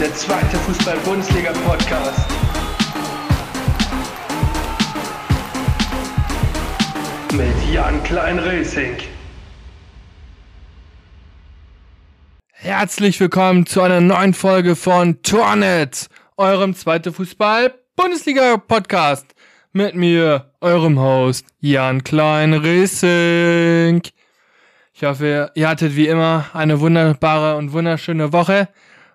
[0.00, 2.28] der zweite Fußball-Bundesliga-Podcast.
[7.32, 8.96] Mit Jan Klein-Racing.
[12.50, 19.32] Herzlich willkommen zu einer neuen Folge von Tornet, eurem zweite Fußball-Bundesliga-Podcast.
[19.72, 24.02] Mit mir, eurem Host, Jan Klein-Racing.
[24.92, 28.66] Ich hoffe, ihr hattet wie immer eine wunderbare und wunderschöne Woche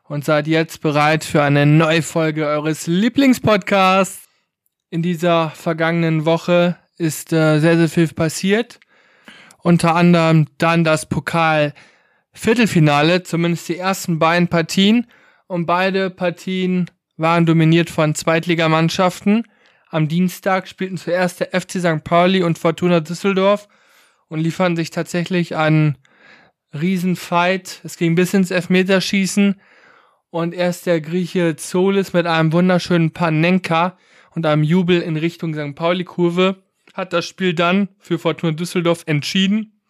[0.10, 4.28] und seid jetzt bereit für eine neue Folge eures Lieblingspodcasts.
[4.90, 8.80] In dieser vergangenen Woche ist äh, sehr, sehr viel passiert.
[9.60, 15.06] Unter anderem dann das Pokal-Viertelfinale, zumindest die ersten beiden Partien.
[15.46, 19.44] Und beide Partien waren dominiert von Zweitligamannschaften.
[19.92, 22.04] Am Dienstag spielten zuerst der FC St.
[22.04, 23.68] Pauli und Fortuna Düsseldorf
[24.28, 26.00] und liefern sich tatsächlich einen
[26.74, 27.82] Riesenfight.
[27.84, 29.62] Es ging bis ins Elfmeterschießen
[30.32, 33.98] und erst der Grieche Zolis mit einem wunderschönen Panenka
[34.32, 35.76] und einem Jubel in Richtung St.
[35.76, 36.64] Pauli-Kurve
[36.94, 39.82] hat das Spiel dann für Fortuna Düsseldorf entschieden.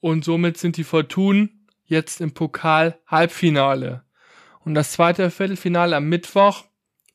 [0.00, 4.04] Und somit sind die Fortunen jetzt im Pokal Halbfinale.
[4.60, 6.64] Und das zweite Viertelfinale am Mittwoch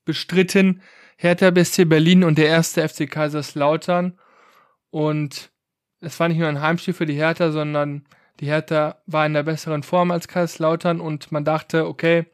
[0.04, 0.82] bestritten
[1.18, 4.20] Hertha BSC Berlin und der erste FC Kaiserslautern.
[4.90, 5.52] Und
[6.00, 8.06] es war nicht nur ein Heimspiel für die Hertha, sondern
[8.40, 12.26] die Hertha war in der besseren Form als Kaiserslautern und man dachte, okay,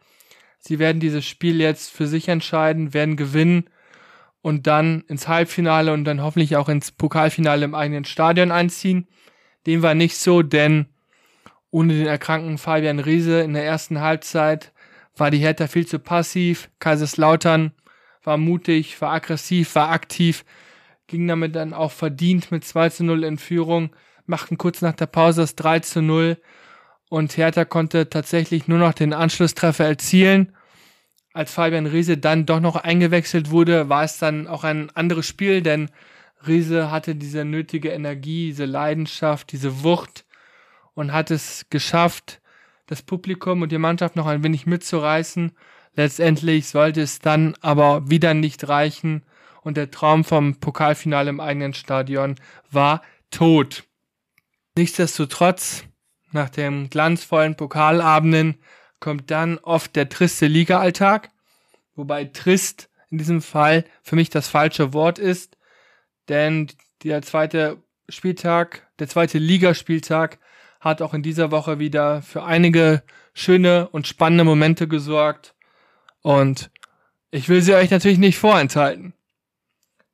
[0.59, 3.65] sie werden dieses Spiel jetzt für sich entscheiden, werden gewinnen
[4.41, 9.07] und dann ins Halbfinale und dann hoffentlich auch ins Pokalfinale im eigenen Stadion einziehen.
[9.67, 10.87] Dem war nicht so, denn
[11.69, 14.73] ohne den erkrankten Fabian Riese in der ersten Halbzeit
[15.15, 16.69] war die Hertha viel zu passiv.
[16.79, 17.71] Kaiserslautern
[18.23, 20.45] war mutig, war aggressiv, war aktiv,
[21.07, 23.91] ging damit dann auch verdient mit 2 zu 0 in Führung,
[24.31, 26.37] machten kurz nach der Pause das 3 zu 0
[27.09, 30.55] und Hertha konnte tatsächlich nur noch den Anschlusstreffer erzielen.
[31.33, 35.61] Als Fabian Riese dann doch noch eingewechselt wurde, war es dann auch ein anderes Spiel,
[35.61, 35.91] denn
[36.47, 40.25] Riese hatte diese nötige Energie, diese Leidenschaft, diese Wucht
[40.93, 42.41] und hat es geschafft,
[42.87, 45.51] das Publikum und die Mannschaft noch ein wenig mitzureißen.
[45.95, 49.23] Letztendlich sollte es dann aber wieder nicht reichen
[49.61, 52.35] und der Traum vom Pokalfinale im eigenen Stadion
[52.71, 53.83] war tot.
[54.77, 55.83] Nichtsdestotrotz,
[56.31, 58.55] nach dem glanzvollen Pokalabenden
[59.01, 61.29] kommt dann oft der triste Liga-Alltag,
[61.95, 65.57] wobei trist in diesem Fall für mich das falsche Wort ist,
[66.29, 66.67] denn
[67.03, 70.39] der zweite Spieltag, der zweite Ligaspieltag
[70.79, 73.03] hat auch in dieser Woche wieder für einige
[73.33, 75.53] schöne und spannende Momente gesorgt
[76.21, 76.71] und
[77.29, 79.13] ich will sie euch natürlich nicht vorenthalten.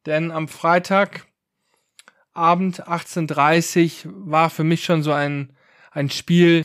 [0.07, 1.26] Denn am Freitag
[2.37, 5.53] Abend 18.30 war für mich schon so ein,
[5.91, 6.63] ein Spiel.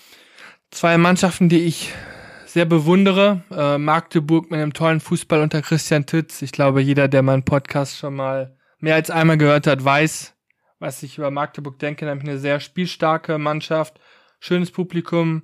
[0.70, 1.92] Zwei Mannschaften, die ich
[2.44, 3.42] sehr bewundere.
[3.50, 6.42] Äh, Magdeburg mit einem tollen Fußball unter Christian Tütz.
[6.42, 10.34] Ich glaube, jeder, der meinen Podcast schon mal mehr als einmal gehört hat, weiß,
[10.78, 12.04] was ich über Magdeburg denke.
[12.04, 13.98] Nämlich eine sehr spielstarke Mannschaft,
[14.40, 15.42] schönes Publikum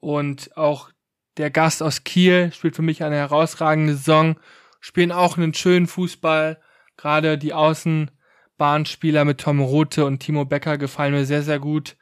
[0.00, 0.90] und auch
[1.36, 4.36] der Gast aus Kiel spielt für mich eine herausragende Saison,
[4.80, 6.58] spielen auch einen schönen Fußball.
[6.96, 8.10] Gerade die Außen
[8.58, 11.96] Bahnspieler mit Tom Rote und Timo Becker gefallen mir sehr, sehr gut.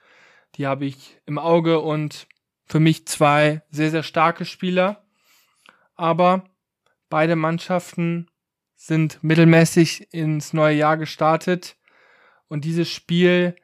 [0.56, 2.26] Die habe ich im Auge und
[2.64, 5.04] für mich zwei sehr, sehr starke Spieler.
[5.94, 6.44] Aber
[7.08, 8.28] beide Mannschaften
[8.74, 11.76] sind mittelmäßig ins neue Jahr gestartet.
[12.48, 13.54] Und dieses Spiel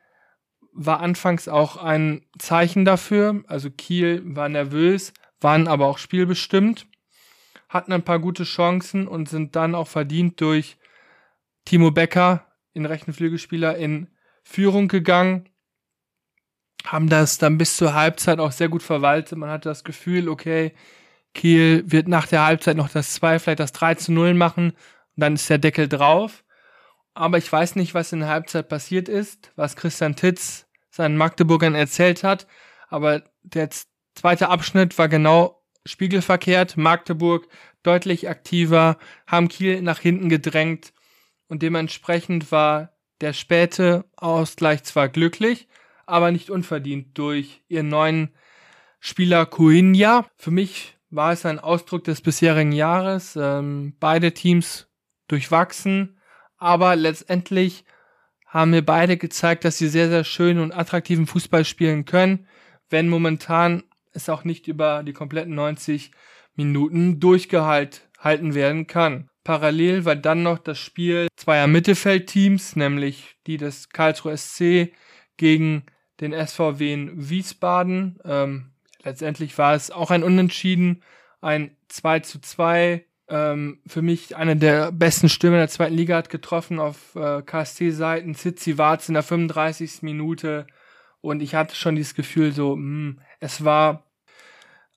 [0.73, 3.43] war anfangs auch ein Zeichen dafür.
[3.47, 6.87] Also Kiel war nervös, waren aber auch spielbestimmt,
[7.69, 10.79] hatten ein paar gute Chancen und sind dann auch verdient durch
[11.65, 14.09] Timo Becker in rechten Flügelspieler in
[14.43, 15.49] Führung gegangen,
[16.85, 19.39] haben das dann bis zur Halbzeit auch sehr gut verwaltet.
[19.39, 20.73] Man hatte das Gefühl, okay,
[21.35, 24.77] Kiel wird nach der Halbzeit noch das 2, vielleicht das 3 zu 0 machen und
[25.17, 26.45] dann ist der Deckel drauf.
[27.15, 31.75] Aber ich weiß nicht, was in der Halbzeit passiert ist, was Christian Titz seinen Magdeburgern
[31.75, 32.47] erzählt hat,
[32.89, 33.71] aber der
[34.15, 36.77] zweite Abschnitt war genau spiegelverkehrt.
[36.77, 37.49] Magdeburg
[37.83, 40.93] deutlich aktiver, haben Kiel nach hinten gedrängt
[41.49, 45.69] und dementsprechend war der späte Ausgleich zwar glücklich,
[46.07, 48.35] aber nicht unverdient durch ihren neuen
[49.01, 50.27] Spieler Kuinja.
[50.37, 53.37] Für mich war es ein Ausdruck des bisherigen Jahres.
[53.37, 54.89] Ähm, beide Teams
[55.29, 56.19] durchwachsen,
[56.57, 57.85] aber letztendlich
[58.47, 62.47] haben mir beide gezeigt, dass sie sehr, sehr schön und attraktiven Fußball spielen können,
[62.91, 66.11] wenn momentan es auch nicht über die kompletten 90
[66.55, 69.31] Minuten durchgehalten werden kann.
[69.45, 74.93] Parallel war dann noch das Spiel zweier Mittelfeldteams, nämlich die des Karlsruhe SC
[75.37, 75.85] gegen
[76.21, 78.19] den SVW in Wiesbaden.
[78.25, 78.73] Ähm,
[79.03, 81.03] letztendlich war es auch ein Unentschieden,
[81.41, 83.05] ein 2 zu 2.
[83.29, 88.35] Ähm, für mich einer der besten Stürmer der zweiten Liga hat getroffen auf äh, KSC-Seiten.
[88.35, 90.03] Sitzi Warz in der 35.
[90.03, 90.67] Minute.
[91.21, 94.05] Und ich hatte schon dieses Gefühl so, mh, hm, es war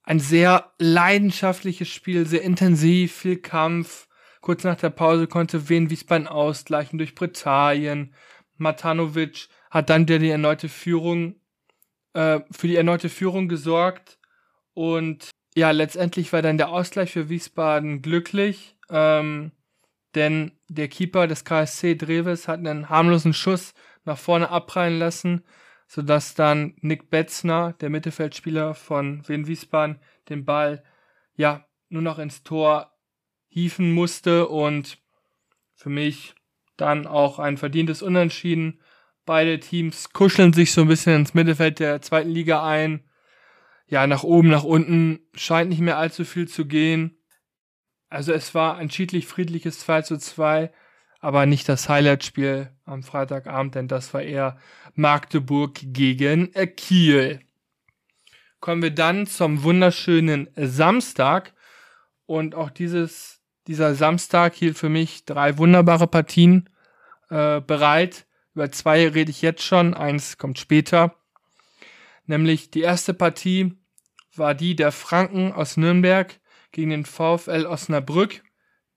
[0.04, 4.05] ein sehr leidenschaftliches Spiel, sehr intensiv, viel Kampf.
[4.46, 8.14] Kurz nach der Pause konnte Wien Wiesbaden ausgleichen durch Britannien.
[8.58, 11.42] Matanovic hat dann die erneute Führung,
[12.14, 14.20] äh, für die erneute Führung gesorgt.
[14.76, 19.52] Und ja, letztendlich war dann der Ausgleich für Wiesbaden glücklich, ähm,
[20.14, 25.44] denn der Keeper des KSC Dreves hat einen harmlosen Schuss nach vorne abprallen lassen
[25.88, 30.00] sodass dann Nick Betzner, der Mittelfeldspieler von Wien Wiesbaden,
[30.30, 30.84] den Ball
[31.36, 32.95] ja nur noch ins Tor
[33.56, 34.98] hieven musste und
[35.74, 36.36] für mich
[36.78, 38.82] dann auch ein verdientes Unentschieden.
[39.26, 43.04] Beide Teams kuscheln sich so ein bisschen ins Mittelfeld der zweiten Liga ein.
[43.88, 47.18] Ja, nach oben, nach unten scheint nicht mehr allzu viel zu gehen.
[48.10, 50.72] Also es war ein schiedlich friedliches 2 zu 2
[51.26, 54.60] aber nicht das Highlight-Spiel am Freitagabend, denn das war eher
[54.94, 57.40] Magdeburg gegen Kiel.
[58.60, 61.56] Kommen wir dann zum wunderschönen Samstag
[62.28, 63.35] und auch dieses
[63.68, 66.70] dieser Samstag hielt für mich drei wunderbare Partien
[67.30, 68.26] äh, bereit.
[68.54, 71.16] Über zwei rede ich jetzt schon, eins kommt später.
[72.26, 73.74] Nämlich die erste Partie
[74.36, 76.40] war die der Franken aus Nürnberg
[76.72, 78.42] gegen den VfL Osnabrück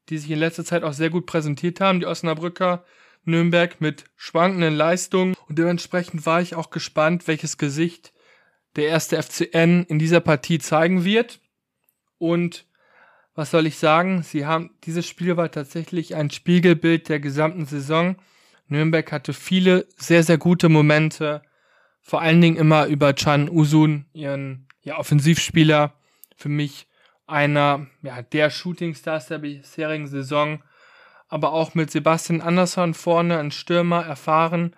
[0.09, 2.85] die sich in letzter Zeit auch sehr gut präsentiert haben, die Osnabrücker
[3.25, 5.35] Nürnberg mit schwankenden Leistungen.
[5.49, 8.13] Und dementsprechend war ich auch gespannt, welches Gesicht
[8.77, 11.41] der erste FCN in dieser Partie zeigen wird.
[12.17, 12.67] Und
[13.39, 14.25] was soll ich sagen?
[14.25, 18.17] Sie haben, dieses Spiel war tatsächlich ein Spiegelbild der gesamten Saison.
[18.67, 21.43] Nürnberg hatte viele sehr, sehr gute Momente.
[22.01, 25.95] Vor allen Dingen immer über Chan Usun, ihren ja, Offensivspieler.
[26.35, 26.89] Für mich
[27.29, 30.65] einer ja, der Shootingstars der bisherigen Saison,
[31.29, 34.75] aber auch mit Sebastian Andersson vorne, ein Stürmer, erfahren,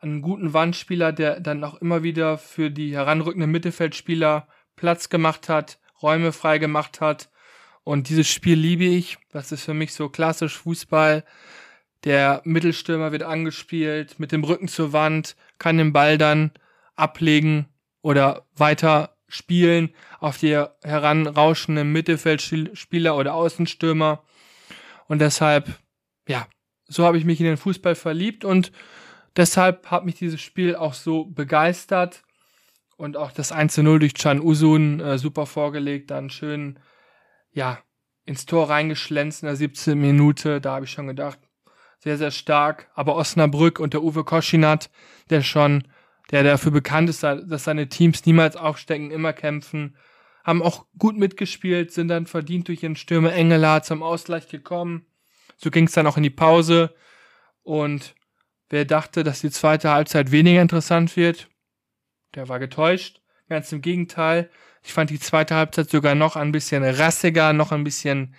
[0.00, 4.46] einen guten Wandspieler, der dann auch immer wieder für die heranrückenden Mittelfeldspieler
[4.76, 7.30] Platz gemacht hat, Räume frei gemacht hat.
[7.88, 9.16] Und dieses Spiel liebe ich.
[9.32, 11.24] Das ist für mich so klassisch Fußball.
[12.04, 16.50] Der Mittelstürmer wird angespielt, mit dem Rücken zur Wand, kann den Ball dann
[16.96, 17.66] ablegen
[18.02, 24.22] oder weiter spielen auf die heranrauschenden Mittelfeldspieler oder Außenstürmer.
[25.06, 25.78] Und deshalb,
[26.28, 26.46] ja,
[26.88, 28.70] so habe ich mich in den Fußball verliebt und
[29.34, 32.22] deshalb hat mich dieses Spiel auch so begeistert.
[32.98, 36.78] Und auch das 1-0 durch Chan Usun äh, super vorgelegt, dann schön,
[37.58, 37.82] ja,
[38.24, 39.98] ins Tor reingeschlänzt in der 17.
[39.98, 40.60] Minute.
[40.60, 41.40] Da habe ich schon gedacht,
[41.98, 42.88] sehr, sehr stark.
[42.94, 44.90] Aber Osnabrück und der Uwe Koschinat,
[45.28, 45.88] der schon
[46.30, 49.96] der dafür bekannt ist, dass seine Teams niemals aufstecken, immer kämpfen,
[50.44, 55.06] haben auch gut mitgespielt, sind dann verdient durch ihren Stürmer Engelhardt zum Ausgleich gekommen.
[55.56, 56.94] So ging es dann auch in die Pause.
[57.62, 58.14] Und
[58.68, 61.48] wer dachte, dass die zweite Halbzeit weniger interessant wird,
[62.34, 63.20] der war getäuscht.
[63.48, 64.50] Ganz im Gegenteil.
[64.82, 68.34] Ich fand die zweite Halbzeit sogar noch ein bisschen rassiger, noch ein bisschen,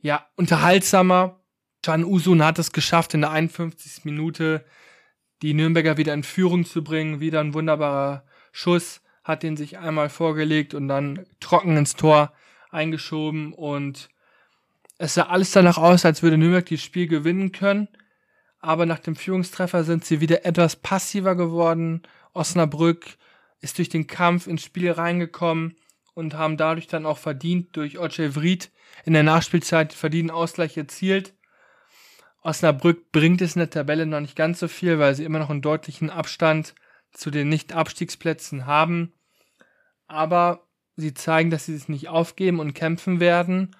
[0.00, 1.40] ja, unterhaltsamer.
[1.82, 4.04] Can Usun hat es geschafft, in der 51.
[4.04, 4.64] Minute
[5.42, 7.20] die Nürnberger wieder in Führung zu bringen.
[7.20, 12.32] Wieder ein wunderbarer Schuss, hat den sich einmal vorgelegt und dann trocken ins Tor
[12.70, 14.08] eingeschoben und
[14.98, 17.88] es sah alles danach aus, als würde Nürnberg das Spiel gewinnen können.
[18.58, 22.02] Aber nach dem Führungstreffer sind sie wieder etwas passiver geworden.
[22.34, 23.16] Osnabrück
[23.60, 25.76] ist durch den Kampf ins Spiel reingekommen
[26.14, 28.70] und haben dadurch dann auch verdient durch Oce Vried
[29.04, 31.34] in der Nachspielzeit verdienten Ausgleich erzielt.
[32.42, 35.50] Osnabrück bringt es in der Tabelle noch nicht ganz so viel, weil sie immer noch
[35.50, 36.74] einen deutlichen Abstand
[37.12, 39.12] zu den Nicht-Abstiegsplätzen haben.
[40.06, 43.76] Aber sie zeigen, dass sie es nicht aufgeben und kämpfen werden.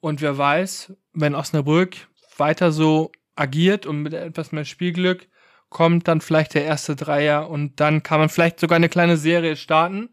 [0.00, 1.96] Und wer weiß, wenn Osnabrück
[2.36, 5.28] weiter so agiert und mit etwas mehr Spielglück,
[5.72, 9.56] kommt dann vielleicht der erste Dreier und dann kann man vielleicht sogar eine kleine Serie
[9.56, 10.10] starten.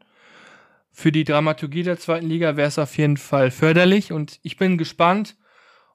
[0.91, 4.77] Für die Dramaturgie der zweiten Liga wäre es auf jeden Fall förderlich und ich bin
[4.77, 5.35] gespannt,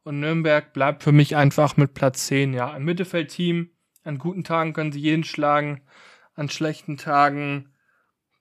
[0.04, 2.52] und Nürnberg bleibt für mich einfach mit Platz 10.
[2.52, 3.71] Ja, ein Mittelfeldteam.
[4.04, 5.80] An guten Tagen können sie jeden schlagen.
[6.35, 7.73] An schlechten Tagen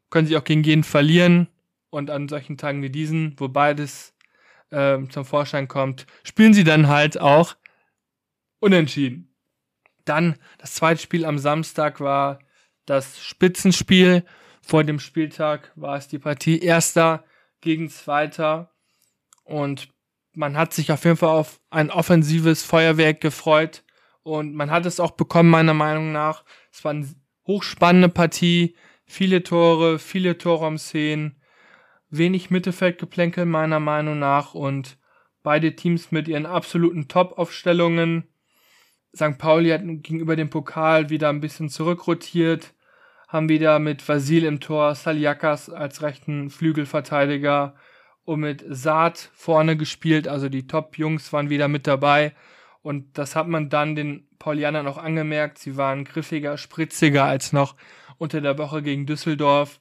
[0.09, 1.47] können sie auch gegen jeden verlieren.
[1.89, 4.13] Und an solchen Tagen wie diesen, wo beides
[4.71, 7.55] äh, zum Vorschein kommt, spielen sie dann halt auch
[8.59, 9.32] unentschieden.
[10.05, 12.39] Dann das zweite Spiel am Samstag war
[12.85, 14.25] das Spitzenspiel.
[14.61, 17.23] Vor dem Spieltag war es die Partie Erster
[17.61, 18.71] gegen Zweiter.
[19.43, 19.89] Und
[20.33, 23.83] man hat sich auf jeden Fall auf ein offensives Feuerwerk gefreut
[24.23, 26.43] und man hat es auch bekommen, meiner Meinung nach.
[26.71, 27.07] Es war eine
[27.45, 31.39] hochspannende Partie, viele Tore, viele Tore am Szenen.
[32.09, 34.97] wenig Mittelfeldgeplänkel meiner Meinung nach und
[35.41, 38.27] beide Teams mit ihren absoluten Top-Aufstellungen.
[39.15, 39.37] St.
[39.37, 42.73] Pauli hat gegenüber dem Pokal wieder ein bisschen zurückrotiert,
[43.27, 47.75] haben wieder mit Vasil im Tor, Saliakas als rechten Flügelverteidiger
[48.25, 52.33] und mit Saat vorne gespielt, also die Top-Jungs waren wieder mit dabei.
[52.81, 57.75] Und das hat man dann den Paulianern auch angemerkt, sie waren griffiger, spritziger als noch
[58.17, 59.79] unter der Woche gegen Düsseldorf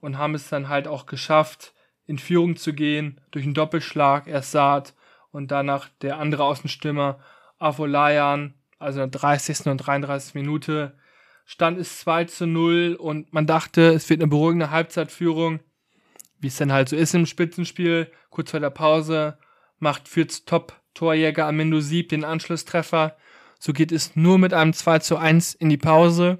[0.00, 1.72] und haben es dann halt auch geschafft,
[2.06, 4.94] in Führung zu gehen, durch einen Doppelschlag, erst Saat
[5.30, 7.18] und danach der andere Außenstimmer,
[7.58, 9.66] Avolayan, also in der 30.
[9.66, 10.34] und 33.
[10.34, 10.96] Minute.
[11.44, 15.60] Stand ist 2 zu 0 und man dachte, es wird eine beruhigende Halbzeitführung,
[16.40, 18.10] wie es dann halt so ist im Spitzenspiel.
[18.30, 19.38] Kurz vor der Pause
[19.78, 23.16] macht Fürths Top-Torjäger Amendo Sieb den Anschlusstreffer.
[23.58, 26.36] So geht es nur mit einem 2 zu 1 in die Pause.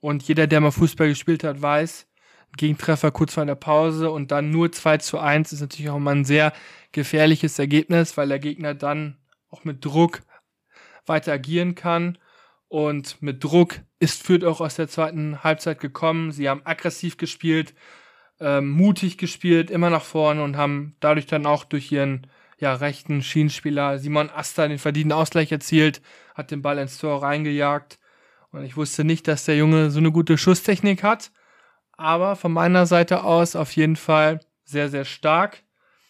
[0.00, 2.06] Und jeder, der mal Fußball gespielt hat, weiß,
[2.56, 6.14] Gegentreffer kurz vor der Pause und dann nur 2 zu 1 ist natürlich auch mal
[6.14, 6.52] ein sehr
[6.92, 9.18] gefährliches Ergebnis, weil der Gegner dann
[9.50, 10.22] auch mit Druck
[11.06, 12.18] weiter agieren kann.
[12.68, 16.32] Und mit Druck ist Fürth auch aus der zweiten Halbzeit gekommen.
[16.32, 17.74] Sie haben aggressiv gespielt,
[18.40, 22.26] ähm, mutig gespielt, immer nach vorne und haben dadurch dann auch durch ihren
[22.58, 26.02] ja, rechten Schienenspieler Simon Asta den verdienten Ausgleich erzielt,
[26.34, 27.98] hat den Ball ins Tor reingejagt.
[28.50, 31.30] Und ich wusste nicht, dass der Junge so eine gute Schusstechnik hat.
[31.92, 35.62] Aber von meiner Seite aus auf jeden Fall sehr, sehr stark.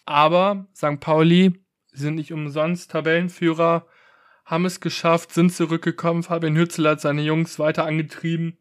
[0.05, 0.99] Aber St.
[0.99, 1.61] Pauli
[1.99, 3.85] sind nicht umsonst Tabellenführer,
[4.45, 6.23] haben es geschafft, sind zurückgekommen.
[6.23, 8.57] Fabian Hützel hat seine Jungs weiter angetrieben.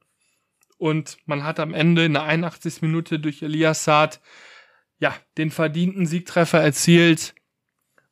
[0.79, 2.83] Und man hat am Ende in der 81.
[2.83, 4.21] Minute durch Elias Saad
[4.99, 7.35] ja, den verdienten Siegtreffer erzielt.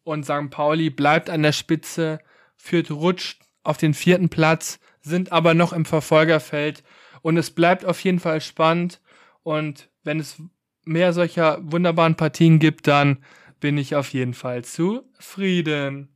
[0.02, 0.50] Und St.
[0.50, 2.20] Pauli bleibt an der Spitze,
[2.56, 6.84] führt rutscht auf den vierten Platz, sind aber noch im Verfolgerfeld.
[7.22, 9.00] Und es bleibt auf jeden Fall spannend.
[9.42, 10.40] Und wenn es
[10.84, 13.24] mehr solcher wunderbaren Partien gibt, dann
[13.60, 16.08] bin ich auf jeden Fall zufrieden.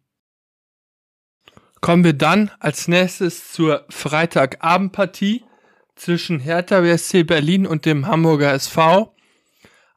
[1.81, 5.45] Kommen wir dann als nächstes zur Freitagabendpartie
[5.95, 9.15] zwischen Hertha BSC Berlin und dem Hamburger SV.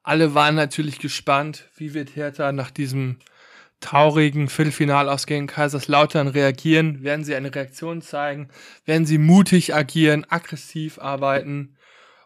[0.03, 3.17] Alle waren natürlich gespannt, wie wird Hertha nach diesem
[3.79, 7.03] traurigen Viertelfinal aus gegen Kaiserslautern reagieren?
[7.03, 8.49] Werden sie eine Reaktion zeigen?
[8.85, 11.77] Werden sie mutig agieren, aggressiv arbeiten?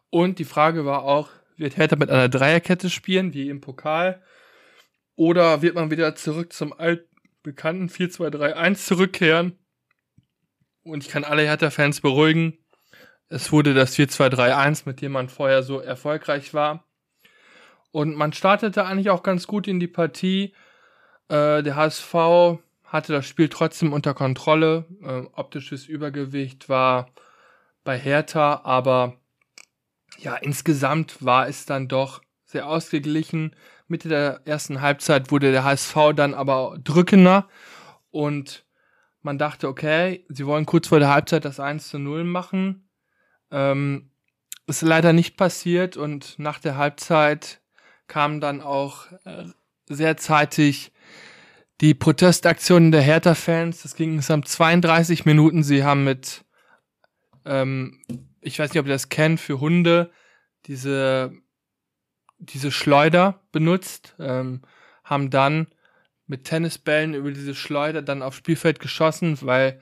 [0.09, 4.21] Und die Frage war auch, wird Hertha mit einer Dreierkette spielen, wie im Pokal?
[5.15, 9.57] Oder wird man wieder zurück zum altbekannten 4-2-3-1 zurückkehren?
[10.83, 12.57] Und ich kann alle Hertha-Fans beruhigen.
[13.27, 16.85] Es wurde das 4-2-3-1, mit dem man vorher so erfolgreich war.
[17.91, 20.53] Und man startete eigentlich auch ganz gut in die Partie.
[21.29, 22.13] Äh, der HSV
[22.83, 24.85] hatte das Spiel trotzdem unter Kontrolle.
[25.01, 27.09] Äh, optisches Übergewicht war
[27.83, 29.17] bei Hertha, aber
[30.17, 33.55] ja, insgesamt war es dann doch sehr ausgeglichen.
[33.87, 37.47] Mitte der ersten Halbzeit wurde der HSV dann aber drückender
[38.11, 38.65] und
[39.21, 42.89] man dachte, okay, sie wollen kurz vor der Halbzeit das 1 zu 0 machen.
[43.51, 44.11] Ähm,
[44.67, 47.61] ist leider nicht passiert und nach der Halbzeit
[48.07, 49.45] kam dann auch äh,
[49.87, 50.91] sehr zeitig
[51.81, 53.83] die Protestaktionen der Hertha-Fans.
[53.83, 55.63] Das ging insgesamt 32 Minuten.
[55.63, 56.45] Sie haben mit
[57.45, 58.01] ähm,
[58.45, 60.11] ich weiß nicht, ob ihr das kennt, für Hunde
[60.67, 61.31] diese,
[62.37, 64.61] diese Schleuder benutzt, ähm,
[65.03, 65.67] haben dann
[66.27, 69.79] mit Tennisbällen über diese Schleuder dann aufs Spielfeld geschossen, weil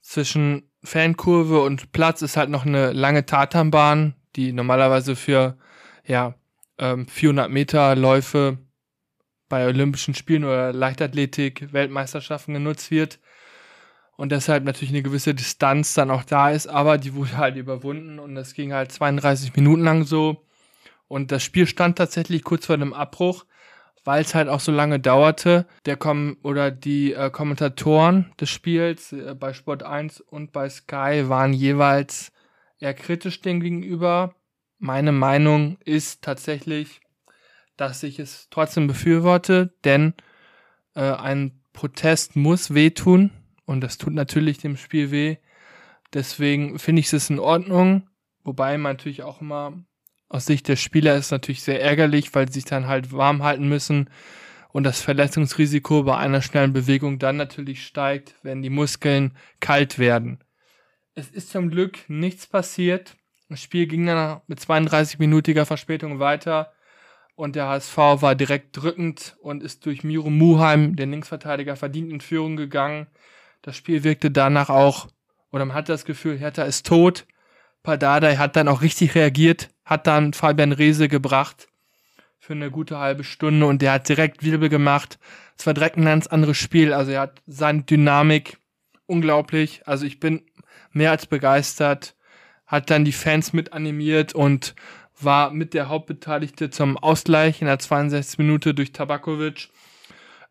[0.00, 5.56] zwischen Fankurve und Platz ist halt noch eine lange Tatanbahn, die normalerweise für
[6.04, 6.34] ja,
[6.78, 8.58] ähm, 400 Meter Läufe
[9.48, 13.20] bei Olympischen Spielen oder Leichtathletik Weltmeisterschaften genutzt wird.
[14.16, 18.18] Und deshalb natürlich eine gewisse Distanz dann auch da ist, aber die wurde halt überwunden
[18.18, 20.44] und das ging halt 32 Minuten lang so
[21.12, 23.44] und das Spiel stand tatsächlich kurz vor dem Abbruch,
[24.02, 25.66] weil es halt auch so lange dauerte.
[25.84, 31.24] Der Kom oder die äh, Kommentatoren des Spiels äh, bei Sport 1 und bei Sky
[31.28, 32.32] waren jeweils
[32.78, 34.36] eher kritisch dem gegenüber.
[34.78, 37.02] Meine Meinung ist tatsächlich,
[37.76, 40.14] dass ich es trotzdem befürworte, denn
[40.94, 43.32] äh, ein Protest muss wehtun
[43.66, 45.36] und das tut natürlich dem Spiel weh.
[46.14, 48.08] Deswegen finde ich es in Ordnung.
[48.44, 49.84] Wobei man natürlich auch immer
[50.32, 53.68] aus Sicht der Spieler ist natürlich sehr ärgerlich, weil sie sich dann halt warm halten
[53.68, 54.08] müssen
[54.72, 60.42] und das Verletzungsrisiko bei einer schnellen Bewegung dann natürlich steigt, wenn die Muskeln kalt werden.
[61.14, 63.14] Es ist zum Glück nichts passiert.
[63.50, 66.72] Das Spiel ging dann mit 32-minütiger Verspätung weiter
[67.34, 72.22] und der HSV war direkt drückend und ist durch Miro Muheim, den Linksverteidiger, verdient in
[72.22, 73.06] Führung gegangen.
[73.60, 75.08] Das Spiel wirkte danach auch,
[75.50, 77.26] oder man hatte das Gefühl, Hertha ist tot.
[77.82, 81.68] Pardadei hat dann auch richtig reagiert, hat dann Fabian Rehse gebracht
[82.42, 85.20] für eine gute halbe Stunde und der hat direkt Wirbel gemacht.
[85.56, 86.92] Es war direkt ein ganz anderes Spiel.
[86.92, 88.58] Also er hat seine Dynamik
[89.06, 89.82] unglaublich.
[89.86, 90.42] Also ich bin
[90.90, 92.16] mehr als begeistert.
[92.66, 94.74] Hat dann die Fans mit animiert und
[95.20, 98.38] war mit der Hauptbeteiligte zum Ausgleich in der 62.
[98.38, 99.68] Minute durch Tabakovic.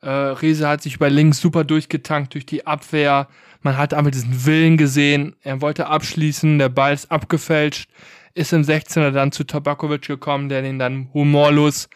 [0.01, 3.27] Äh, Rese hat sich über links super durchgetankt durch die Abwehr.
[3.61, 5.35] Man hat aber diesen Willen gesehen.
[5.41, 7.89] Er wollte abschließen, der Ball ist abgefälscht,
[8.33, 11.89] ist im 16er dann zu Tabakovic gekommen, der den dann humorlos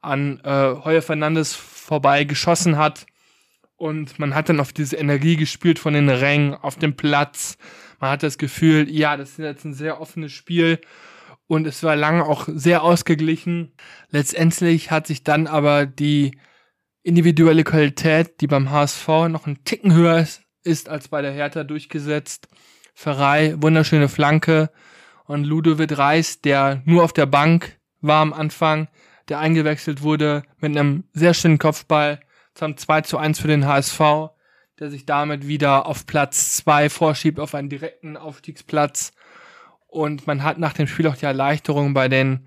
[0.00, 3.06] an äh, Heuer Fernandes vorbei geschossen hat.
[3.76, 7.56] Und man hat dann auf diese Energie gespielt von den Rängen auf dem Platz.
[8.00, 10.80] Man hat das Gefühl, ja, das ist jetzt ein sehr offenes Spiel
[11.46, 13.74] und es war lange auch sehr ausgeglichen.
[14.10, 16.38] Letztendlich hat sich dann aber die
[17.02, 21.64] individuelle Qualität, die beim HSV noch einen Ticken höher ist, ist als bei der Hertha
[21.64, 22.48] durchgesetzt.
[22.94, 24.70] Ferrei, wunderschöne Flanke
[25.24, 28.88] und Ludovic Reis, der nur auf der Bank war am Anfang,
[29.28, 32.20] der eingewechselt wurde mit einem sehr schönen Kopfball
[32.54, 34.00] zum 2 zu 1 für den HSV,
[34.78, 39.12] der sich damit wieder auf Platz 2 vorschiebt, auf einen direkten Aufstiegsplatz.
[39.86, 42.44] Und man hat nach dem Spiel auch die Erleichterung bei den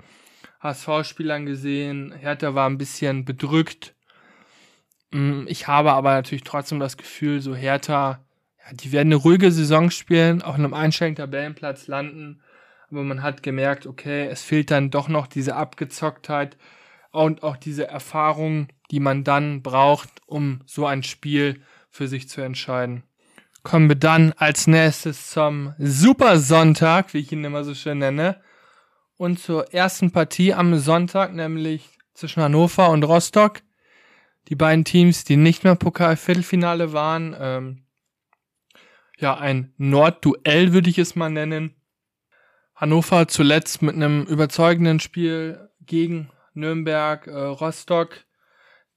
[0.62, 2.12] HSV-Spielern gesehen.
[2.12, 3.95] Hertha war ein bisschen bedrückt
[5.48, 8.20] ich habe aber natürlich trotzdem das Gefühl, so Hertha,
[8.60, 12.42] ja, die werden eine ruhige Saison spielen, auch in einem einstelligen Tabellenplatz landen.
[12.90, 16.58] Aber man hat gemerkt, okay, es fehlt dann doch noch diese Abgezocktheit
[17.12, 22.42] und auch diese Erfahrung, die man dann braucht, um so ein Spiel für sich zu
[22.42, 23.04] entscheiden.
[23.64, 28.42] Kommen wir dann als nächstes zum Super Sonntag, wie ich ihn immer so schön nenne.
[29.18, 33.62] Und zur ersten Partie am Sonntag, nämlich zwischen Hannover und Rostock
[34.48, 37.36] die beiden Teams, die nicht mehr Pokal-Viertelfinale waren.
[37.40, 37.86] Ähm,
[39.18, 41.76] ja, ein Nordduell würde ich es mal nennen.
[42.76, 48.26] Hannover zuletzt mit einem überzeugenden Spiel gegen Nürnberg, äh, Rostock,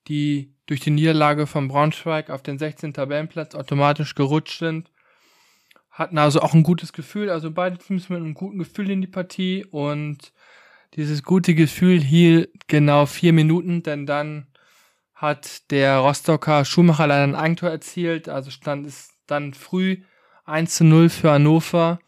[0.09, 2.92] die durch die Niederlage von Braunschweig auf den 16.
[2.92, 4.90] Tabellenplatz automatisch gerutscht sind.
[5.90, 9.07] Hatten also auch ein gutes Gefühl, also beide Teams mit einem guten Gefühl in die
[9.07, 10.33] Partie und
[10.94, 14.46] dieses gute Gefühl hielt genau vier Minuten, denn dann
[15.18, 20.02] hat der Rostocker Schumacher leider ein Eigentor erzielt, also stand es dann früh
[20.44, 21.98] 1 zu 0 für Hannover.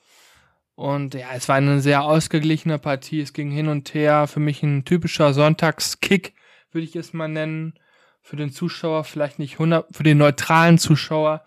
[0.76, 3.20] Und ja, es war eine sehr ausgeglichene Partie.
[3.20, 4.28] Es ging hin und her.
[4.28, 6.34] Für mich ein typischer Sonntagskick,
[6.70, 7.74] würde ich es mal nennen.
[8.22, 11.44] Für den Zuschauer vielleicht nicht 100, für den neutralen Zuschauer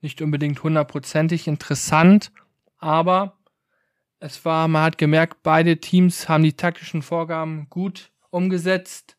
[0.00, 2.30] nicht unbedingt hundertprozentig interessant.
[2.78, 3.36] Aber
[4.20, 9.16] es war, man hat gemerkt, beide Teams haben die taktischen Vorgaben gut umgesetzt.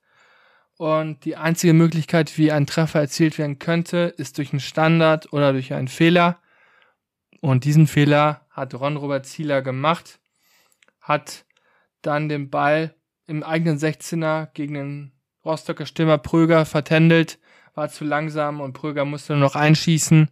[0.81, 5.51] Und die einzige Möglichkeit, wie ein Treffer erzielt werden könnte, ist durch einen Standard oder
[5.51, 6.39] durch einen Fehler.
[7.39, 10.19] Und diesen Fehler hat Ron Robert Zieler gemacht,
[10.99, 11.45] hat
[12.01, 12.95] dann den Ball
[13.27, 15.11] im eigenen 16er gegen den
[15.45, 17.37] Rostocker Stürmer Pröger vertändelt,
[17.75, 20.31] war zu langsam und Pröger musste nur noch einschießen.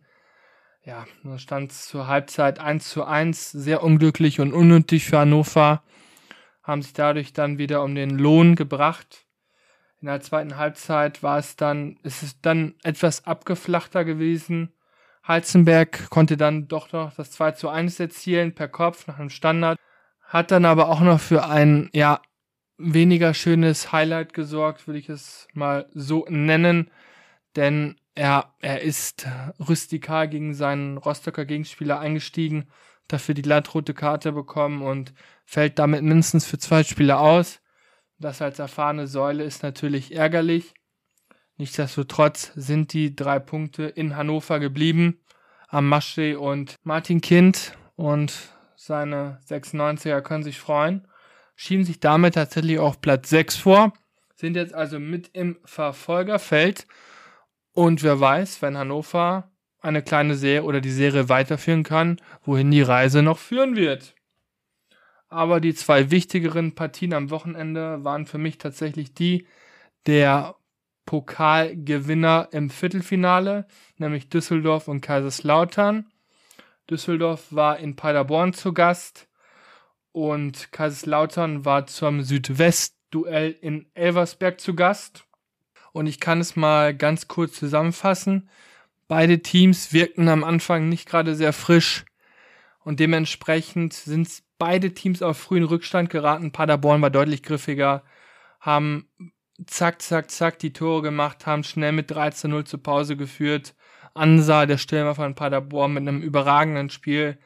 [0.83, 5.83] Ja, dann stand es zur Halbzeit 1 zu 1, sehr unglücklich und unnötig für Hannover,
[6.63, 9.27] haben sich dadurch dann wieder um den Lohn gebracht
[10.01, 14.71] in der zweiten Halbzeit war es dann, ist es dann etwas abgeflachter gewesen.
[15.27, 19.77] Heizenberg konnte dann doch noch das 2 zu 1 erzielen per Kopf nach einem Standard.
[20.21, 22.21] Hat dann aber auch noch für ein, ja,
[22.77, 26.89] weniger schönes Highlight gesorgt, würde ich es mal so nennen.
[27.57, 29.27] Denn er, er ist
[29.59, 32.69] rustikal gegen seinen Rostocker Gegenspieler eingestiegen,
[33.07, 35.13] dafür die glattrote Karte bekommen und
[35.45, 37.59] fällt damit mindestens für zwei Spiele aus.
[38.19, 40.73] Das als erfahrene Säule ist natürlich ärgerlich.
[41.57, 45.21] Nichtsdestotrotz sind die drei Punkte in Hannover geblieben.
[45.69, 48.33] Am Masche und Martin Kind und
[48.75, 51.07] seine 96er können sich freuen.
[51.55, 53.93] Schieben sich damit tatsächlich auf Platz 6 vor.
[54.35, 56.87] Sind jetzt also mit im Verfolgerfeld.
[57.73, 59.51] Und wer weiß, wenn Hannover
[59.81, 64.15] eine kleine Serie oder die Serie weiterführen kann, wohin die Reise noch führen wird.
[65.29, 69.47] Aber die zwei wichtigeren Partien am Wochenende waren für mich tatsächlich die
[70.07, 70.55] der
[71.05, 76.11] Pokalgewinner im Viertelfinale, nämlich Düsseldorf und Kaiserslautern.
[76.89, 79.27] Düsseldorf war in Paderborn zu Gast
[80.11, 85.25] und Kaiserslautern war zum Südwest-Duell in Elversberg zu Gast.
[85.91, 88.49] Und ich kann es mal ganz kurz zusammenfassen.
[89.07, 92.05] Beide Teams wirkten am Anfang nicht gerade sehr frisch
[92.83, 96.51] und dementsprechend sind beide Teams auf frühen Rückstand geraten.
[96.51, 98.03] Paderborn war deutlich griffiger,
[98.59, 99.07] haben
[99.65, 103.75] zack, zack, zack die Tore gemacht, haben schnell mit 13 0 zur Pause geführt.
[104.13, 107.37] Ansa, der Stürmer von Paderborn, mit einem überragenden Spiel.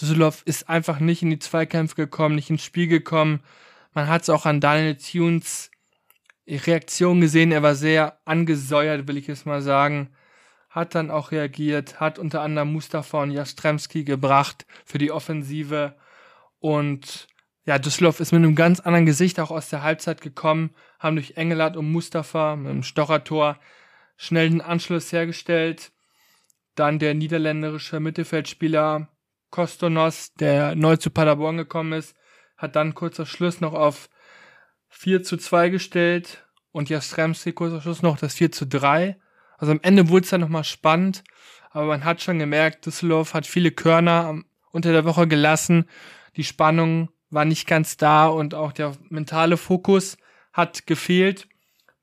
[0.00, 3.40] Düsseldorf ist einfach nicht in die Zweikämpfe gekommen, nicht ins Spiel gekommen.
[3.94, 5.70] Man hat es auch an Daniel Tunes
[6.46, 7.52] Reaktion gesehen.
[7.52, 10.10] Er war sehr angesäuert, will ich es mal sagen.
[10.68, 15.96] Hat dann auch reagiert, hat unter anderem Mustafa und Jastremski gebracht für die Offensive.
[16.58, 17.28] Und
[17.64, 21.36] ja, Düsseldorf ist mit einem ganz anderen Gesicht auch aus der Halbzeit gekommen, haben durch
[21.36, 23.58] Engelhardt und Mustafa mit dem Stochertor
[24.16, 25.92] schnell den Anschluss hergestellt.
[26.74, 29.08] Dann der niederländische Mittelfeldspieler
[29.50, 32.14] Kostonos, der neu zu Paderborn gekommen ist,
[32.56, 34.08] hat dann kurzer Schluss noch auf
[34.88, 39.18] 4 zu 2 gestellt und Jastremski kurzer Schluss noch das 4 zu 3.
[39.58, 41.24] Also am Ende wurde es dann nochmal spannend,
[41.70, 44.40] aber man hat schon gemerkt, Düsseldorf hat viele Körner
[44.70, 45.86] unter der Woche gelassen.
[46.36, 50.16] Die Spannung war nicht ganz da und auch der mentale Fokus
[50.52, 51.48] hat gefehlt,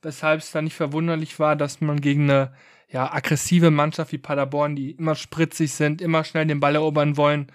[0.01, 2.53] weshalb es dann nicht verwunderlich war, dass man gegen eine
[2.89, 7.51] ja, aggressive Mannschaft wie Paderborn, die immer spritzig sind, immer schnell den Ball erobern wollen,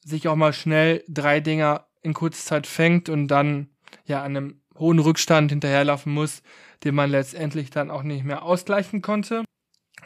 [0.00, 3.68] sich auch mal schnell drei Dinger in kurzer Zeit fängt und dann
[4.06, 6.42] ja an einem hohen Rückstand hinterherlaufen muss,
[6.84, 9.44] den man letztendlich dann auch nicht mehr ausgleichen konnte.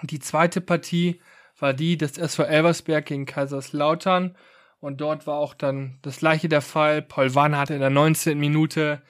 [0.03, 1.21] Die zweite Partie
[1.59, 4.37] war die des SV Elversberg gegen Kaiserslautern
[4.81, 7.03] und dort war auch dann das gleiche der Fall.
[7.03, 8.39] Paul Wann hatte in der 19.
[8.39, 9.03] Minute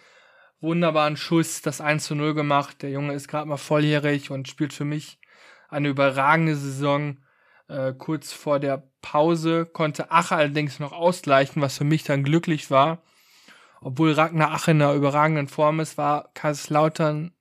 [0.61, 2.83] wunderbaren Schuss, das 1 zu 0 gemacht.
[2.83, 5.19] Der Junge ist gerade mal volljährig und spielt für mich
[5.69, 7.19] eine überragende Saison.
[7.69, 12.71] Äh, kurz vor der Pause konnte Ache allerdings noch ausgleichen, was für mich dann glücklich
[12.71, 13.03] war.
[13.81, 17.33] Obwohl Ragnar Ache in einer überragenden Form ist, war Kaiserslautern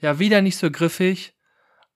[0.00, 1.34] ja wieder nicht so griffig.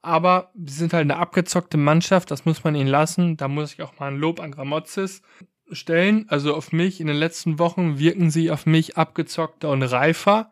[0.02, 3.36] Aber sie sind halt eine abgezockte Mannschaft, das muss man ihnen lassen.
[3.38, 5.22] Da muss ich auch mal ein Lob an Gramozis
[5.70, 6.26] stellen.
[6.28, 10.50] Also auf mich in den letzten Wochen wirken sie auf mich abgezockter und reifer.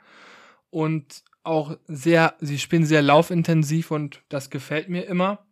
[0.70, 5.44] Und auch sehr, sie spielen sehr laufintensiv und das gefällt mir immer.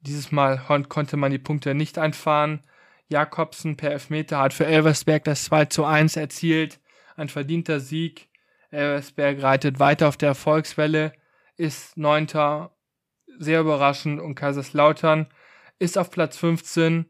[0.00, 2.62] Dieses Mal konnte man die Punkte nicht einfahren.
[3.08, 6.80] Jakobsen per Elfmeter hat für Elversberg das 2 zu 1 erzielt.
[7.16, 8.28] Ein verdienter Sieg.
[8.70, 11.12] Elversberg reitet weiter auf der Erfolgswelle,
[11.56, 12.76] ist Neunter,
[13.38, 15.26] sehr überraschend und Kaiserslautern
[15.78, 17.06] ist auf Platz 15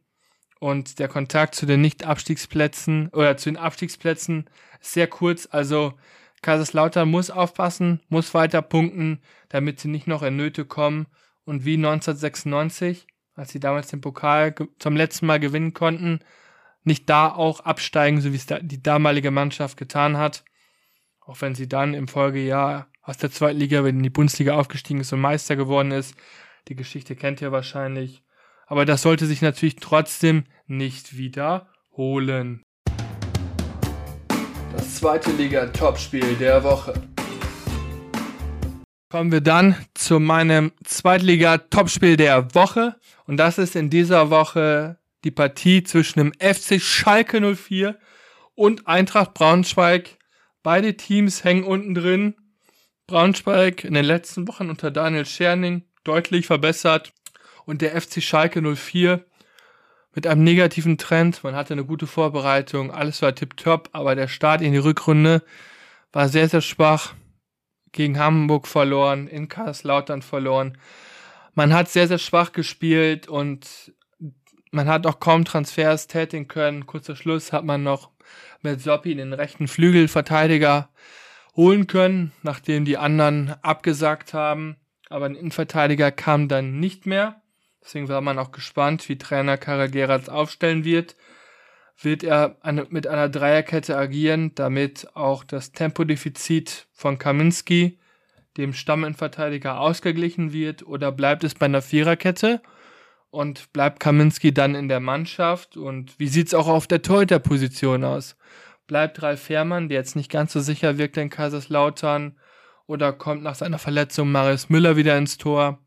[0.59, 4.49] und der Kontakt zu den Nicht-Abstiegsplätzen oder zu den Abstiegsplätzen
[4.81, 5.49] ist sehr kurz.
[5.51, 5.95] Also
[6.43, 11.07] Kaiserslautern muss aufpassen, muss weiter punkten, damit sie nicht noch in Nöte kommen
[11.45, 16.21] und wie 1996, als sie damals den Pokal zum letzten Mal gewinnen konnten,
[16.83, 20.45] nicht da auch absteigen, so wie es die damalige Mannschaft getan hat.
[21.21, 25.13] Auch wenn sie dann im Folgejahr aus der zweiten Liga in die Bundesliga aufgestiegen ist
[25.15, 26.15] und Meister geworden ist.
[26.69, 28.23] Die Geschichte kennt ihr wahrscheinlich.
[28.67, 32.67] Aber das sollte sich natürlich trotzdem nicht wiederholen
[34.97, 36.95] zweite Liga Topspiel der Woche.
[39.11, 44.99] Kommen wir dann zu meinem Zweitliga Topspiel der Woche und das ist in dieser Woche
[45.23, 47.99] die Partie zwischen dem FC Schalke 04
[48.55, 50.17] und Eintracht Braunschweig.
[50.63, 52.35] Beide Teams hängen unten drin.
[53.07, 57.13] Braunschweig in den letzten Wochen unter Daniel Scherning deutlich verbessert
[57.65, 59.25] und der FC Schalke 04
[60.13, 61.45] mit einem negativen Trend.
[61.45, 65.45] Man hatte eine gute Vorbereitung, alles war tipptopp, aber der Start in die Rückrunde
[66.13, 67.15] war sehr, sehr schwach.
[67.93, 70.77] Gegen Hamburg verloren, in Karlslautern verloren.
[71.55, 73.93] Man hat sehr, sehr schwach gespielt und
[74.73, 76.87] man hat auch kaum Transfers tätigen können.
[76.87, 78.11] Kurzer Schluss hat man noch
[78.63, 80.91] mit Soppi den rechten Flügelverteidiger
[81.57, 84.77] holen können, nachdem die anderen abgesagt haben.
[85.09, 87.43] Aber ein Innenverteidiger kam dann nicht mehr.
[87.83, 91.17] Deswegen war man auch gespannt, wie Trainer Karel Gerards aufstellen wird.
[91.99, 97.99] Wird er eine, mit einer Dreierkette agieren, damit auch das Tempodefizit von Kaminski,
[98.57, 100.87] dem Stamminverteidiger, ausgeglichen wird?
[100.87, 102.61] Oder bleibt es bei einer Viererkette?
[103.31, 105.77] Und bleibt Kaminski dann in der Mannschaft?
[105.77, 108.37] Und wie sieht's auch auf der Torhüterposition aus?
[108.87, 112.39] Bleibt Ralf Fährmann, der jetzt nicht ganz so sicher wirkt in Kaiserslautern?
[112.87, 115.81] Oder kommt nach seiner Verletzung Marius Müller wieder ins Tor?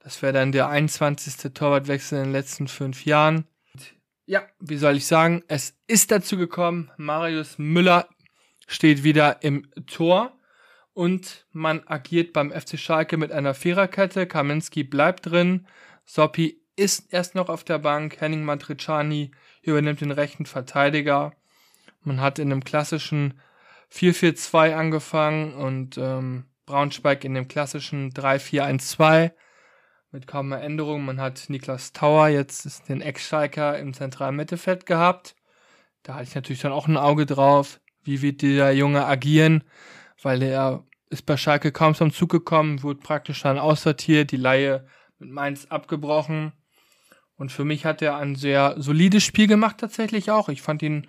[0.00, 1.52] Das wäre dann der 21.
[1.52, 3.44] Torwartwechsel in den letzten fünf Jahren.
[4.26, 5.42] Ja, wie soll ich sagen?
[5.48, 6.90] Es ist dazu gekommen.
[6.96, 8.08] Marius Müller
[8.66, 10.32] steht wieder im Tor
[10.92, 14.26] und man agiert beim FC Schalke mit einer Viererkette.
[14.26, 15.66] Kaminski bleibt drin.
[16.04, 18.20] Soppi ist erst noch auf der Bank.
[18.20, 19.32] Henning Matriciani
[19.62, 21.32] übernimmt den rechten Verteidiger.
[22.02, 23.40] Man hat in einem klassischen
[23.92, 29.32] 4-4-2 angefangen und ähm, Braunschweig in dem klassischen 3-4-1-2
[30.12, 31.04] mit kaum mehr Änderungen.
[31.04, 35.34] Man hat Niklas Tauer jetzt den Ex-Schalker im zentralen Mittelfeld gehabt.
[36.02, 37.80] Da hatte ich natürlich dann auch ein Auge drauf.
[38.02, 39.64] Wie wird dieser Junge agieren?
[40.22, 44.86] Weil er ist bei Schalke kaum zum Zug gekommen, wurde praktisch dann aussortiert, die Laie
[45.18, 46.52] mit Mainz abgebrochen.
[47.36, 50.48] Und für mich hat er ein sehr solides Spiel gemacht tatsächlich auch.
[50.48, 51.06] Ich fand ihn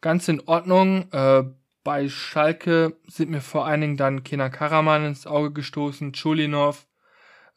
[0.00, 1.10] ganz in Ordnung.
[1.12, 1.44] Äh,
[1.82, 6.86] Bei Schalke sind mir vor allen Dingen dann Kenan Karaman ins Auge gestoßen, Chulinov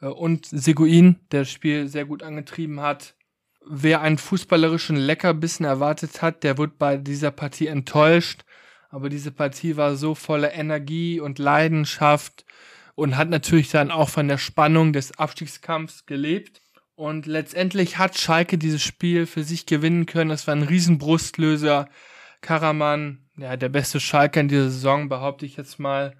[0.02, 3.16] äh, und Seguin, der das Spiel sehr gut angetrieben hat.
[3.66, 8.44] Wer einen fußballerischen Leckerbissen erwartet hat, der wird bei dieser Partie enttäuscht.
[8.90, 12.46] Aber diese Partie war so voller Energie und Leidenschaft
[12.96, 16.62] und hat natürlich dann auch von der Spannung des Abstiegskampfs gelebt.
[16.96, 20.30] Und letztendlich hat Schalke dieses Spiel für sich gewinnen können.
[20.30, 21.90] Es war ein Riesenbrustlöser.
[22.44, 26.16] Karaman, ja, der beste Schalke in dieser Saison, behaupte ich jetzt mal,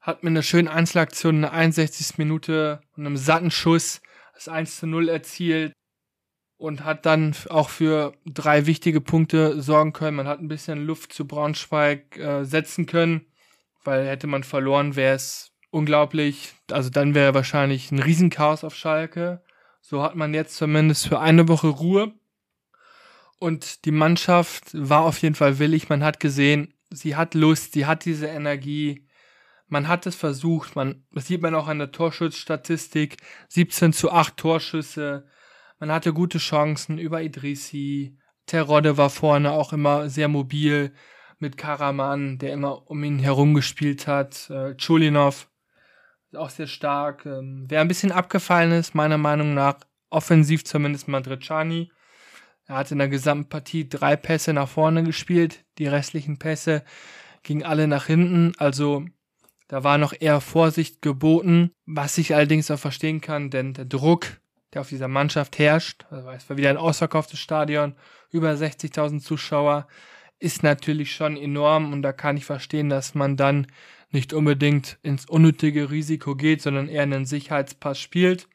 [0.00, 2.16] hat mit einer schönen Einzelaktion in der 61.
[2.16, 4.00] Minute und einem satten Schuss
[4.32, 5.72] das 1 zu 0 erzielt
[6.56, 10.16] und hat dann auch für drei wichtige Punkte sorgen können.
[10.16, 13.26] Man hat ein bisschen Luft zu Braunschweig äh, setzen können,
[13.84, 16.54] weil hätte man verloren, wäre es unglaublich.
[16.70, 19.42] Also dann wäre wahrscheinlich ein Riesenchaos auf Schalke.
[19.80, 22.12] So hat man jetzt zumindest für eine Woche Ruhe.
[23.38, 25.88] Und die Mannschaft war auf jeden Fall willig.
[25.88, 29.06] Man hat gesehen, sie hat Lust, sie hat diese Energie.
[29.66, 30.76] Man hat es versucht.
[30.76, 33.16] Man, das sieht man auch an der Torschutzstatistik.
[33.48, 35.24] 17 zu 8 Torschüsse
[35.80, 38.18] man hatte gute Chancen über Idrissi.
[38.46, 40.92] Terodde war vorne auch immer sehr mobil
[41.38, 44.50] mit Karaman, der immer um ihn herum gespielt hat.
[44.50, 45.48] Äh, Chulinov
[46.34, 47.26] auch sehr stark.
[47.26, 49.76] Ähm, wer ein bisschen abgefallen ist, meiner Meinung nach,
[50.10, 51.92] offensiv zumindest Madriciani.
[52.68, 55.64] Er hat in der gesamten Partie drei Pässe nach vorne gespielt.
[55.78, 56.84] Die restlichen Pässe
[57.42, 58.52] gingen alle nach hinten.
[58.58, 59.04] Also
[59.66, 64.38] da war noch eher Vorsicht geboten, was ich allerdings auch verstehen kann, denn der Druck
[64.72, 66.06] der auf dieser Mannschaft herrscht.
[66.10, 67.94] Also es war wieder ein ausverkauftes Stadion,
[68.30, 69.86] über 60.000 Zuschauer,
[70.38, 73.66] ist natürlich schon enorm und da kann ich verstehen, dass man dann
[74.10, 78.48] nicht unbedingt ins unnötige Risiko geht, sondern eher einen Sicherheitspass spielt.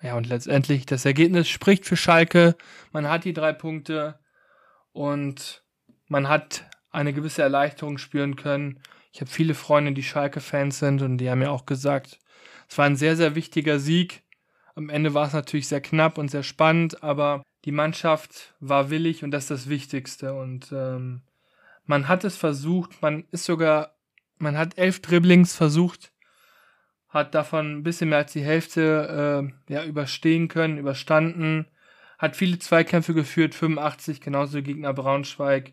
[0.00, 2.56] Ja, und letztendlich das Ergebnis spricht für Schalke.
[2.92, 4.18] Man hat die drei Punkte
[4.92, 5.64] und
[6.06, 8.80] man hat eine gewisse Erleichterung spüren können.
[9.12, 12.18] Ich habe viele Freunde, die Schalke-Fans sind und die haben mir auch gesagt,
[12.68, 14.22] es war ein sehr, sehr wichtiger Sieg
[14.78, 19.24] am Ende war es natürlich sehr knapp und sehr spannend, aber die Mannschaft war willig
[19.24, 20.34] und das ist das Wichtigste.
[20.34, 21.22] Und ähm,
[21.84, 23.96] man hat es versucht, man ist sogar,
[24.38, 26.12] man hat elf Dribblings versucht,
[27.08, 31.66] hat davon ein bisschen mehr als die Hälfte äh, ja, überstehen können, überstanden,
[32.18, 35.72] hat viele Zweikämpfe geführt, 85, genauso Gegner Braunschweig,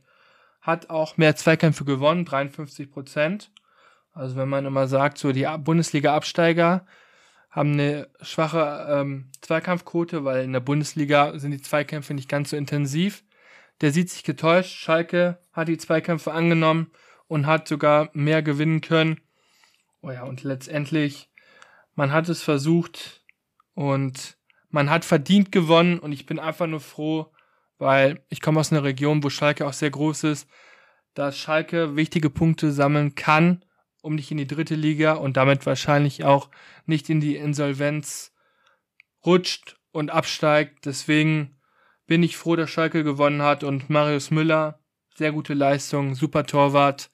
[0.62, 3.52] hat auch mehr Zweikämpfe gewonnen, 53 Prozent.
[4.14, 6.86] Also wenn man immer sagt, so die Bundesliga-Absteiger,
[7.56, 12.58] haben eine schwache ähm, Zweikampfquote, weil in der Bundesliga sind die Zweikämpfe nicht ganz so
[12.58, 13.24] intensiv.
[13.80, 14.78] Der sieht sich getäuscht.
[14.78, 16.92] Schalke hat die Zweikämpfe angenommen
[17.28, 19.22] und hat sogar mehr gewinnen können.
[20.06, 21.32] Oh ja, und letztendlich,
[21.96, 23.24] man hat es versucht
[23.74, 24.38] und
[24.70, 27.34] man hat verdient gewonnen und ich bin einfach nur froh,
[27.78, 30.48] weil ich komme aus einer Region, wo Schalke auch sehr groß ist,
[31.16, 33.66] dass Schalke wichtige Punkte sammeln kann
[34.06, 36.52] um nicht in die dritte Liga und damit wahrscheinlich auch
[36.86, 38.32] nicht in die Insolvenz
[39.26, 40.86] rutscht und absteigt.
[40.86, 41.60] Deswegen
[42.06, 44.80] bin ich froh, dass Schalke gewonnen hat und Marius Müller,
[45.16, 47.10] sehr gute Leistung, super Torwart,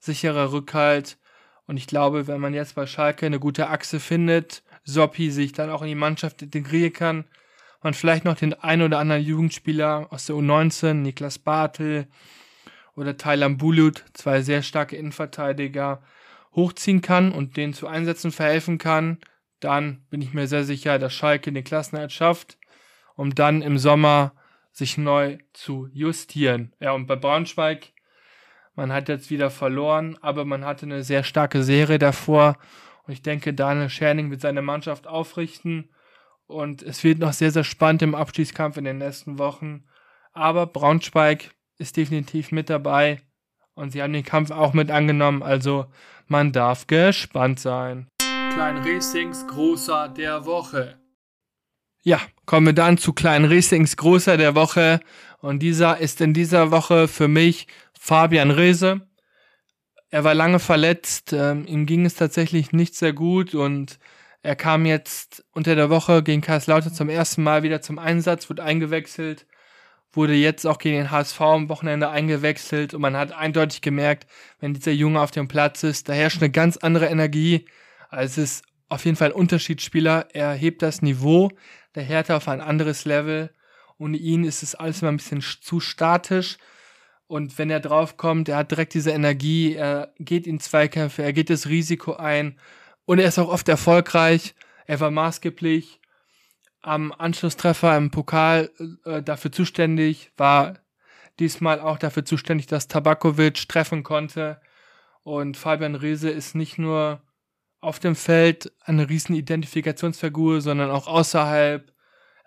[0.00, 1.18] sicherer Rückhalt.
[1.66, 5.70] Und ich glaube, wenn man jetzt bei Schalke eine gute Achse findet, Soppi sich dann
[5.70, 7.24] auch in die Mannschaft integrieren kann,
[7.82, 12.06] man vielleicht noch den ein oder anderen Jugendspieler aus der U19, Niklas Bartel
[12.96, 16.02] oder Thailand Bulut, zwei sehr starke Innenverteidiger,
[16.54, 19.18] hochziehen kann und denen zu Einsätzen verhelfen kann,
[19.60, 22.58] dann bin ich mir sehr sicher, dass Schalke den Klassenerhalt schafft,
[23.16, 24.32] um dann im Sommer
[24.72, 26.72] sich neu zu justieren.
[26.80, 27.92] Ja, und bei Braunschweig,
[28.74, 32.56] man hat jetzt wieder verloren, aber man hatte eine sehr starke Serie davor
[33.06, 35.90] und ich denke, Daniel Scherning wird seine Mannschaft aufrichten
[36.46, 39.84] und es wird noch sehr, sehr spannend im Abstiegskampf in den nächsten Wochen.
[40.32, 43.20] Aber Braunschweig ist definitiv mit dabei
[43.74, 45.86] und sie haben den Kampf auch mit angenommen, also
[46.26, 48.08] man darf gespannt sein.
[48.52, 51.03] Klein Racings Großer der Woche.
[52.04, 55.00] Ja, kommen wir dann zu Klein Racings Großer der Woche.
[55.40, 57.66] Und dieser ist in dieser Woche für mich
[57.98, 59.08] Fabian Rehse.
[60.10, 63.98] Er war lange verletzt, ähm, ihm ging es tatsächlich nicht sehr gut und
[64.42, 68.60] er kam jetzt unter der Woche gegen Kaiserslautern zum ersten Mal wieder zum Einsatz, wird
[68.60, 69.46] eingewechselt
[70.16, 74.26] wurde jetzt auch gegen den HSV am Wochenende eingewechselt und man hat eindeutig gemerkt,
[74.60, 77.66] wenn dieser Junge auf dem Platz ist, da herrscht eine ganz andere Energie.
[78.10, 80.28] Also es auf jeden Fall ein Unterschiedsspieler.
[80.32, 81.50] Er hebt das Niveau
[81.94, 83.50] der Härte auf ein anderes Level.
[83.98, 86.58] Ohne ihn ist es alles immer ein bisschen zu statisch.
[87.26, 91.50] Und wenn er draufkommt, er hat direkt diese Energie, er geht in Zweikämpfe, er geht
[91.50, 92.58] das Risiko ein
[93.06, 94.54] und er ist auch oft erfolgreich.
[94.86, 96.00] Er war maßgeblich
[96.82, 98.70] am Anschlusstreffer im Pokal
[99.04, 100.74] äh, dafür zuständig, war
[101.38, 104.60] diesmal auch dafür zuständig, dass Tabakovic treffen konnte.
[105.22, 107.22] Und Fabian Reese ist nicht nur
[107.84, 111.92] auf dem Feld eine riesen Identifikationsfigur, sondern auch außerhalb.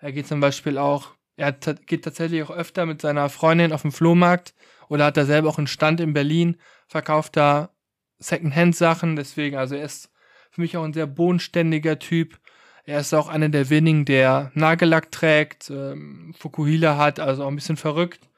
[0.00, 3.92] Er geht zum Beispiel auch, er geht tatsächlich auch öfter mit seiner Freundin auf den
[3.92, 4.54] Flohmarkt
[4.88, 6.56] oder hat da selber auch einen Stand in Berlin,
[6.88, 7.70] verkauft da
[8.18, 9.16] Secondhand-Sachen.
[9.16, 10.10] Deswegen, also er ist
[10.50, 12.38] für mich auch ein sehr bodenständiger Typ.
[12.84, 17.56] Er ist auch einer der wenigen, der Nagellack trägt, ähm, Fukuhila hat, also auch ein
[17.56, 18.28] bisschen verrückt,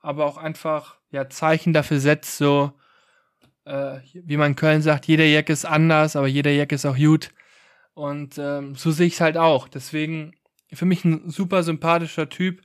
[0.00, 2.72] aber auch einfach ja Zeichen dafür setzt, so
[3.68, 6.96] äh, wie man in Köln sagt, jeder Jack ist anders, aber jeder Jack ist auch
[6.96, 7.30] gut.
[7.94, 9.68] Und ähm, so sehe ich es halt auch.
[9.68, 10.32] Deswegen
[10.72, 12.62] für mich ein super sympathischer Typ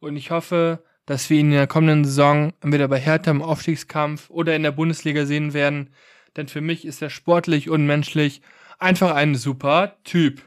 [0.00, 4.30] und ich hoffe, dass wir ihn in der kommenden Saison entweder bei Hertha im Aufstiegskampf
[4.30, 5.90] oder in der Bundesliga sehen werden.
[6.36, 8.42] Denn für mich ist er sportlich und menschlich
[8.78, 10.42] einfach ein super Typ.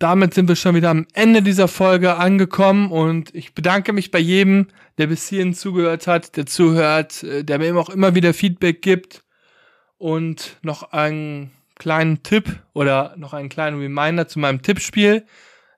[0.00, 4.18] Damit sind wir schon wieder am Ende dieser Folge angekommen und ich bedanke mich bei
[4.18, 8.80] jedem, der bis hierhin zugehört hat, der zuhört, äh, der mir auch immer wieder Feedback
[8.80, 9.22] gibt
[9.98, 15.26] und noch einen kleinen Tipp oder noch einen kleinen Reminder zu meinem Tippspiel.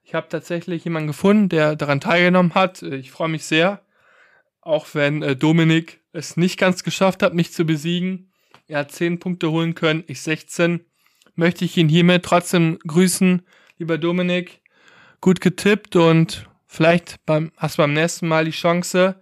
[0.04, 2.80] Ich habe tatsächlich jemanden gefunden, der daran teilgenommen hat.
[2.82, 3.82] Äh, ich freue mich sehr,
[4.60, 8.30] auch wenn äh, Dominik es nicht ganz geschafft hat, mich zu besiegen.
[8.68, 10.84] Er hat 10 Punkte holen können, ich 16.
[11.34, 13.42] Möchte ich ihn hiermit trotzdem grüßen
[13.82, 14.62] lieber Dominik,
[15.20, 19.20] gut getippt und vielleicht beim, hast du beim nächsten Mal die Chance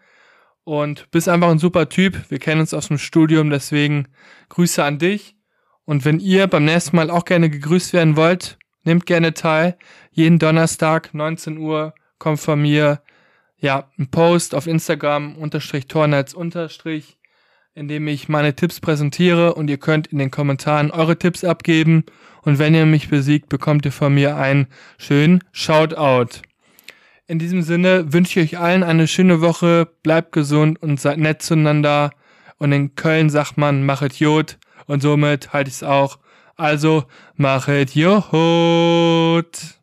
[0.64, 2.31] und bist einfach ein super Typ.
[2.31, 4.09] Wir kennen uns aus dem Studium, deswegen
[4.51, 5.35] Grüße an dich.
[5.87, 9.79] Und wenn ihr beim nächsten Mal auch gerne gegrüßt werden wollt, nehmt gerne teil.
[10.11, 13.01] Jeden Donnerstag, 19 Uhr, kommt von mir,
[13.57, 17.16] ja, ein Post auf Instagram, unterstrich Tornetz, unterstrich
[17.80, 22.04] in dem ich meine Tipps präsentiere und ihr könnt in den Kommentaren eure Tipps abgeben
[22.42, 24.66] und wenn ihr mich besiegt, bekommt ihr von mir einen
[24.98, 26.42] schönen Shoutout.
[27.26, 31.40] In diesem Sinne wünsche ich euch allen eine schöne Woche, bleibt gesund und seid nett
[31.40, 32.10] zueinander
[32.58, 36.18] und in Köln sagt man, machet Jod und somit halte ich es auch.
[36.56, 37.04] Also,
[37.36, 39.79] machet Jod.